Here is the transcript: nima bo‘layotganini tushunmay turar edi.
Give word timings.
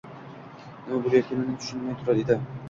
nima 0.85 1.01
bo‘layotganini 1.03 1.59
tushunmay 1.61 2.01
turar 2.01 2.25
edi. 2.25 2.41